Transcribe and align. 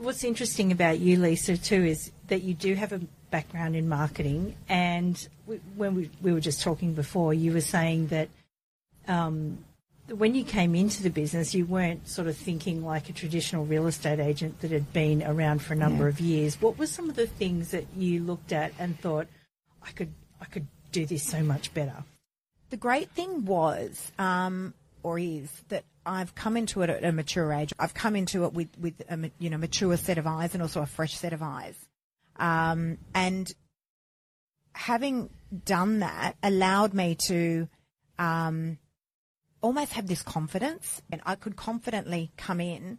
what's 0.00 0.24
interesting 0.24 0.72
about 0.72 0.98
you, 0.98 1.16
Lisa, 1.16 1.56
too, 1.56 1.84
is 1.84 2.10
that 2.28 2.42
you 2.42 2.54
do 2.54 2.74
have 2.74 2.92
a 2.92 3.00
background 3.30 3.76
in 3.76 3.88
marketing. 3.88 4.56
And 4.68 5.28
we, 5.46 5.56
when 5.76 5.94
we, 5.94 6.10
we 6.22 6.32
were 6.32 6.40
just 6.40 6.62
talking 6.62 6.94
before, 6.94 7.32
you 7.34 7.52
were 7.52 7.60
saying 7.60 8.08
that 8.08 8.28
um, 9.06 9.58
when 10.08 10.34
you 10.34 10.44
came 10.44 10.74
into 10.74 11.02
the 11.02 11.10
business, 11.10 11.54
you 11.54 11.66
weren't 11.66 12.08
sort 12.08 12.28
of 12.28 12.36
thinking 12.36 12.84
like 12.84 13.08
a 13.08 13.12
traditional 13.12 13.64
real 13.64 13.86
estate 13.86 14.18
agent 14.18 14.60
that 14.60 14.70
had 14.70 14.92
been 14.92 15.22
around 15.22 15.62
for 15.62 15.74
a 15.74 15.76
number 15.76 16.04
Yeah. 16.04 16.10
of 16.10 16.20
years. 16.20 16.60
What 16.60 16.78
were 16.78 16.86
some 16.86 17.08
of 17.08 17.16
the 17.16 17.26
things 17.26 17.70
that 17.70 17.86
you 17.96 18.22
looked 18.22 18.52
at 18.52 18.72
and 18.78 18.98
thought, 18.98 19.28
I 19.82 19.92
could, 19.92 20.12
I 20.40 20.46
could 20.46 20.66
do 20.92 21.06
this 21.06 21.22
so 21.22 21.42
much 21.42 21.72
better? 21.74 22.04
The 22.70 22.76
great 22.76 23.10
thing 23.10 23.44
was, 23.44 24.12
um, 24.18 24.74
or 25.02 25.18
is, 25.18 25.50
that 25.68 25.84
I've 26.04 26.34
come 26.34 26.56
into 26.56 26.82
it 26.82 26.90
at 26.90 27.04
a 27.04 27.12
mature 27.12 27.52
age. 27.52 27.72
I've 27.78 27.94
come 27.94 28.16
into 28.16 28.44
it 28.44 28.52
with, 28.52 28.68
with 28.78 29.00
a 29.08 29.30
you 29.38 29.50
know 29.50 29.58
mature 29.58 29.96
set 29.96 30.18
of 30.18 30.26
eyes 30.26 30.54
and 30.54 30.62
also 30.62 30.82
a 30.82 30.86
fresh 30.86 31.14
set 31.16 31.32
of 31.32 31.42
eyes. 31.42 31.76
Um, 32.36 32.98
and 33.14 33.52
having 34.72 35.30
done 35.64 36.00
that 36.00 36.36
allowed 36.42 36.94
me 36.94 37.16
to 37.26 37.68
um, 38.18 38.78
almost 39.60 39.92
have 39.92 40.06
this 40.06 40.22
confidence, 40.22 41.02
and 41.10 41.20
I 41.26 41.34
could 41.34 41.56
confidently 41.56 42.32
come 42.36 42.60
in 42.60 42.98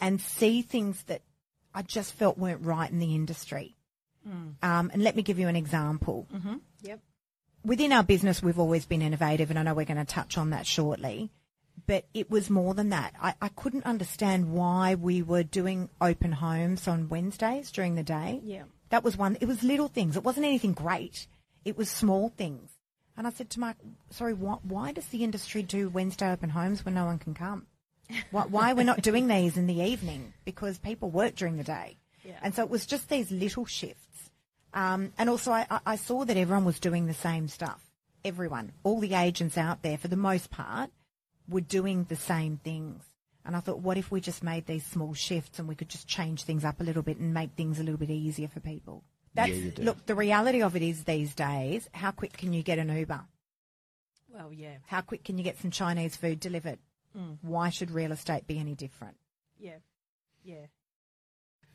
and 0.00 0.20
see 0.20 0.62
things 0.62 1.02
that 1.04 1.22
I 1.74 1.82
just 1.82 2.12
felt 2.12 2.38
weren't 2.38 2.64
right 2.64 2.90
in 2.90 2.98
the 2.98 3.14
industry. 3.14 3.76
Um, 4.62 4.90
and 4.92 5.02
let 5.02 5.16
me 5.16 5.22
give 5.22 5.38
you 5.38 5.48
an 5.48 5.56
example 5.56 6.26
Yep. 6.82 7.00
Within 7.64 7.92
our 7.92 8.02
business, 8.02 8.42
we've 8.42 8.58
always 8.58 8.86
been 8.86 9.02
innovative, 9.02 9.50
and 9.50 9.58
I 9.58 9.62
know 9.62 9.74
we're 9.74 9.84
going 9.84 10.04
to 10.04 10.04
touch 10.04 10.38
on 10.38 10.50
that 10.50 10.66
shortly. 10.66 11.30
But 11.86 12.06
it 12.12 12.28
was 12.28 12.50
more 12.50 12.74
than 12.74 12.90
that. 12.90 13.14
I, 13.22 13.34
I 13.40 13.48
couldn't 13.48 13.86
understand 13.86 14.52
why 14.52 14.96
we 14.96 15.22
were 15.22 15.44
doing 15.44 15.88
open 16.00 16.32
homes 16.32 16.88
on 16.88 17.08
Wednesdays 17.08 17.70
during 17.70 17.94
the 17.94 18.02
day. 18.02 18.40
Yeah. 18.42 18.64
That 18.90 19.04
was 19.04 19.16
one. 19.16 19.38
It 19.40 19.46
was 19.46 19.62
little 19.62 19.88
things. 19.88 20.16
It 20.16 20.24
wasn't 20.24 20.46
anything 20.46 20.72
great. 20.72 21.28
It 21.64 21.78
was 21.78 21.88
small 21.88 22.30
things. 22.36 22.70
And 23.16 23.26
I 23.26 23.30
said 23.30 23.50
to 23.50 23.60
Mark, 23.60 23.76
sorry, 24.10 24.34
why, 24.34 24.58
why 24.62 24.92
does 24.92 25.06
the 25.06 25.24
industry 25.24 25.62
do 25.62 25.88
Wednesday 25.88 26.30
open 26.30 26.50
homes 26.50 26.84
when 26.84 26.94
no 26.94 27.04
one 27.04 27.18
can 27.18 27.34
come? 27.34 27.66
Why, 28.30 28.44
why 28.44 28.72
we're 28.72 28.84
not 28.84 29.02
doing 29.02 29.26
these 29.26 29.56
in 29.56 29.66
the 29.66 29.82
evening? 29.82 30.32
Because 30.44 30.78
people 30.78 31.10
work 31.10 31.34
during 31.34 31.56
the 31.56 31.64
day. 31.64 31.98
Yeah. 32.24 32.34
And 32.42 32.54
so 32.54 32.62
it 32.62 32.68
was 32.68 32.84
just 32.84 33.08
these 33.08 33.30
little 33.30 33.64
shifts. 33.64 34.04
Um, 34.78 35.12
and 35.18 35.28
also, 35.28 35.50
I, 35.50 35.66
I- 35.70 35.80
I 35.86 35.96
saw 35.96 36.24
that 36.24 36.36
everyone 36.36 36.64
was 36.64 36.78
doing 36.78 37.06
the 37.06 37.14
same 37.14 37.48
stuff. 37.48 37.80
Everyone, 38.24 38.72
all 38.84 39.00
the 39.00 39.14
agents 39.14 39.56
out 39.58 39.82
there, 39.82 39.98
for 39.98 40.08
the 40.08 40.16
most 40.16 40.50
part, 40.50 40.90
were 41.48 41.60
doing 41.60 42.04
the 42.08 42.16
same 42.16 42.58
things. 42.58 43.02
And 43.44 43.56
I 43.56 43.60
thought, 43.60 43.80
what 43.80 43.96
if 43.96 44.10
we 44.10 44.20
just 44.20 44.42
made 44.42 44.66
these 44.66 44.84
small 44.84 45.14
shifts 45.14 45.58
and 45.58 45.66
we 45.68 45.74
could 45.74 45.88
just 45.88 46.06
change 46.06 46.42
things 46.42 46.64
up 46.64 46.80
a 46.80 46.84
little 46.84 47.02
bit 47.02 47.18
and 47.18 47.32
make 47.32 47.52
things 47.56 47.78
a 47.80 47.82
little 47.82 47.98
bit 47.98 48.10
easier 48.10 48.48
for 48.48 48.60
people? 48.60 49.02
That's, 49.34 49.50
you 49.50 49.70
do. 49.70 49.82
Look, 49.82 50.04
the 50.06 50.14
reality 50.14 50.62
of 50.62 50.76
it 50.76 50.82
is 50.82 51.04
these 51.04 51.34
days, 51.34 51.88
how 51.92 52.10
quick 52.10 52.34
can 52.36 52.52
you 52.52 52.62
get 52.62 52.78
an 52.78 52.94
Uber? 52.94 53.20
Well, 54.32 54.52
yeah. 54.52 54.76
How 54.86 55.00
quick 55.00 55.24
can 55.24 55.38
you 55.38 55.44
get 55.44 55.58
some 55.58 55.70
Chinese 55.70 56.16
food 56.16 56.38
delivered? 56.40 56.78
Why 57.42 57.70
should 57.70 57.90
real 57.90 58.12
estate 58.12 58.46
be 58.46 58.58
any 58.60 58.74
different? 58.76 59.16
Yeah. 59.58 59.78
Yeah. 60.44 60.66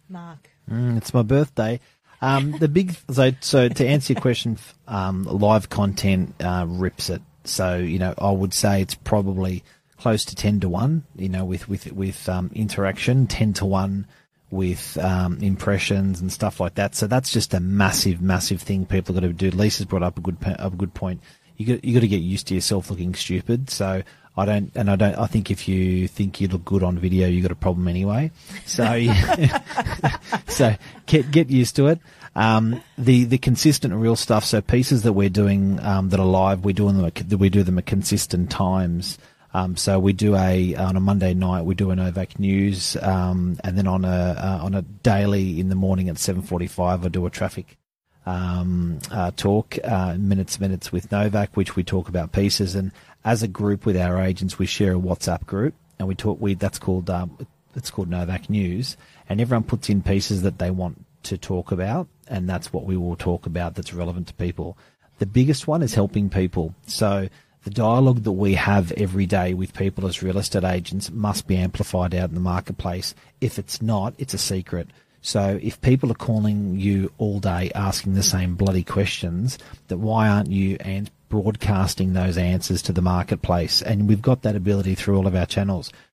Mark. 0.08 0.50
Mm, 0.70 0.96
it's 0.98 1.14
my 1.14 1.22
birthday. 1.24 1.80
Um, 2.24 2.52
the 2.58 2.70
big 2.70 2.96
so 3.12 3.32
so 3.42 3.68
to 3.68 3.86
answer 3.86 4.14
your 4.14 4.22
question, 4.22 4.58
um, 4.88 5.26
live 5.26 5.70
content 5.70 6.34
uh, 6.42 6.66
rips 6.66 7.10
it. 7.10 7.22
So 7.44 7.78
you 7.78 8.00
know, 8.00 8.14
I 8.18 8.32
would 8.32 8.54
say 8.54 8.82
it's 8.82 8.96
probably 8.96 9.62
close 9.98 10.24
to 10.26 10.36
ten 10.36 10.62
to 10.62 10.70
one. 10.70 11.04
You 11.18 11.28
know, 11.28 11.44
with 11.44 11.68
with 11.68 11.92
with 11.92 12.30
um, 12.30 12.50
interaction, 12.56 13.28
ten 13.28 13.52
to 13.54 13.66
one 13.66 14.08
with 14.52 14.98
um, 15.00 15.40
impressions 15.40 16.22
and 16.22 16.32
stuff 16.32 16.62
like 16.62 16.76
that. 16.76 16.96
So 16.96 17.08
that's 17.08 17.34
just 17.34 17.54
a 17.54 17.60
massive, 17.60 18.22
massive 18.22 18.62
thing 18.62 18.86
people 18.86 19.14
got 19.14 19.22
to 19.22 19.34
do. 19.34 19.50
Lisa's 19.50 19.88
brought 19.88 20.04
up 20.04 20.18
a 20.18 20.22
good 20.22 20.38
a 20.46 20.70
good 20.70 20.94
point. 20.94 21.20
You 21.58 21.66
got 21.66 21.84
you 21.84 21.94
got 21.94 22.02
to 22.02 22.08
get 22.08 22.22
used 22.22 22.48
to 22.48 22.56
yourself 22.56 22.90
looking 22.90 23.16
stupid. 23.16 23.70
So 23.70 24.02
I 24.36 24.46
don't, 24.46 24.72
and 24.76 24.90
I 24.90 24.96
don't. 24.96 25.16
I 25.16 25.28
think 25.28 25.52
if 25.52 25.68
you 25.68 26.08
think 26.08 26.42
you 26.42 26.48
look 26.48 26.66
good 26.66 26.82
on 26.82 26.98
video, 26.98 27.28
you 27.28 27.42
have 27.42 27.50
got 27.50 27.52
a 27.52 27.56
problem 27.56 27.88
anyway. 27.88 28.32
So, 28.66 28.84
so 30.48 30.76
get 31.06 31.30
get 31.30 31.50
used 31.52 31.76
to 31.76 31.88
it. 31.88 32.00
Um, 32.36 32.82
the 32.98 33.26
the 33.26 33.38
consistent 33.38 33.94
real 33.94 34.16
stuff. 34.16 34.44
So 34.44 34.60
pieces 34.62 35.04
that 35.04 35.14
we're 35.14 35.30
doing 35.30 35.80
um, 35.82 36.10
that 36.10 36.20
are 36.20 36.26
live, 36.26 36.66
we 36.66 36.74
do 36.74 36.92
them. 36.92 37.12
We 37.38 37.50
do 37.50 37.62
them 37.62 37.78
at 37.78 37.86
consistent 37.86 38.50
times. 38.50 39.20
Um, 39.54 39.78
so 39.78 40.00
we 40.00 40.14
do 40.14 40.36
a 40.36 40.74
on 40.76 40.96
a 40.96 41.00
Monday 41.00 41.36
night 41.36 41.62
we 41.62 41.76
do 41.76 41.92
a 41.92 41.96
Novak 41.96 42.40
News, 42.40 42.98
um, 43.04 43.58
and 43.64 43.78
then 43.78 43.86
on 43.86 44.04
a 44.04 44.08
uh, 44.08 44.60
on 44.64 44.74
a 44.74 44.82
daily 44.82 45.60
in 45.60 45.70
the 45.70 45.76
morning 45.76 46.10
at 46.10 46.18
seven 46.18 46.42
forty 46.42 46.66
five 46.66 47.06
I 47.06 47.10
do 47.10 47.26
a 47.28 47.30
traffic 47.30 47.78
um, 48.26 49.00
uh, 49.12 49.32
talk, 49.36 49.78
uh, 49.84 50.16
minutes 50.18 50.60
minutes 50.60 50.92
with 50.92 51.12
Novak, 51.12 51.56
which 51.56 51.76
we 51.76 51.84
talk 51.84 52.08
about 52.10 52.32
pieces. 52.32 52.76
And 52.76 52.92
as 53.26 53.44
a 53.44 53.48
group 53.48 53.86
with 53.86 53.98
our 53.98 54.22
agents, 54.22 54.58
we 54.58 54.66
share 54.66 54.94
a 54.94 55.00
WhatsApp 55.00 55.46
group, 55.46 55.74
and 56.00 56.08
we 56.08 56.16
talk. 56.16 56.40
We 56.40 56.54
that's 56.54 56.80
called 56.80 57.10
um, 57.10 57.48
it's 57.76 57.92
called 57.92 58.10
Novak 58.10 58.50
News, 58.50 58.98
and 59.30 59.42
everyone 59.42 59.64
puts 59.64 59.90
in 59.90 60.02
pieces 60.02 60.42
that 60.44 60.60
they 60.60 60.72
want 60.72 61.06
to 61.24 61.38
talk 61.38 61.72
about, 61.72 62.08
and 62.28 62.50
that's 62.50 62.72
what 62.72 62.86
we 62.86 62.98
will 62.98 63.16
talk 63.16 63.46
about 63.46 63.76
that's 63.76 63.94
relevant 63.94 64.28
to 64.28 64.34
people. 64.34 64.78
The 65.20 65.26
biggest 65.26 65.68
one 65.68 65.82
is 65.82 65.94
helping 65.94 66.30
people. 66.30 66.76
So 66.88 67.30
the 67.64 67.70
dialogue 67.70 68.24
that 68.24 68.32
we 68.32 68.56
have 68.56 68.92
every 68.94 69.26
day 69.26 69.54
with 69.54 69.74
people 69.74 70.06
as 70.06 70.22
real 70.22 70.38
estate 70.38 70.66
agents 70.66 71.12
must 71.12 71.48
be 71.48 71.56
amplified 71.56 72.14
out 72.14 72.30
in 72.30 72.36
the 72.36 72.42
marketplace. 72.42 73.16
If 73.40 73.58
it's 73.58 73.82
not, 73.82 74.14
it's 74.18 74.34
a 74.34 74.38
secret. 74.38 74.90
So 75.24 75.58
if 75.64 75.80
people 75.80 76.12
are 76.12 76.16
calling 76.16 76.78
you 76.78 77.12
all 77.18 77.40
day 77.40 77.72
asking 77.74 78.14
the 78.14 78.24
same 78.24 78.56
bloody 78.56 78.84
questions, 78.84 79.58
that 79.88 79.98
why 79.98 80.28
aren't 80.28 80.52
you 80.52 80.76
and 80.82 81.10
broadcasting 81.30 82.12
those 82.12 82.38
answers 82.38 82.82
to 82.84 82.92
the 82.92 83.02
marketplace? 83.02 83.82
And 83.82 84.10
we've 84.10 84.22
got 84.22 84.42
that 84.42 84.58
ability 84.58 84.96
through 84.96 85.16
all 85.16 85.26
of 85.26 85.34
our 85.34 85.46
channels. 85.46 85.92